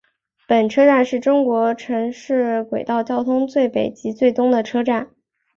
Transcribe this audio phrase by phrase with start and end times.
[0.47, 5.11] 本车站是中国城市轨道交通最北及最东的车站。